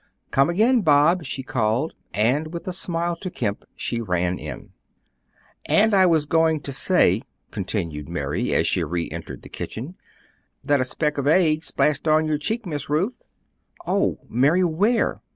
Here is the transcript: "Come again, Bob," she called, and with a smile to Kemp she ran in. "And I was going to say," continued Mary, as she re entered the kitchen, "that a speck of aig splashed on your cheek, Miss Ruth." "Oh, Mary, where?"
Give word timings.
"Come 0.31 0.49
again, 0.49 0.81
Bob," 0.81 1.25
she 1.25 1.43
called, 1.43 1.93
and 2.11 2.51
with 2.51 2.67
a 2.67 2.73
smile 2.73 3.15
to 3.17 3.29
Kemp 3.29 3.65
she 3.75 4.01
ran 4.01 4.39
in. 4.39 4.71
"And 5.67 5.93
I 5.93 6.07
was 6.07 6.25
going 6.25 6.61
to 6.61 6.73
say," 6.73 7.21
continued 7.51 8.09
Mary, 8.09 8.51
as 8.51 8.65
she 8.65 8.83
re 8.83 9.07
entered 9.11 9.43
the 9.43 9.49
kitchen, 9.49 9.93
"that 10.63 10.81
a 10.81 10.85
speck 10.85 11.19
of 11.19 11.27
aig 11.27 11.63
splashed 11.63 12.07
on 12.07 12.25
your 12.25 12.39
cheek, 12.39 12.65
Miss 12.65 12.89
Ruth." 12.89 13.21
"Oh, 13.85 14.17
Mary, 14.27 14.63
where?" 14.63 15.21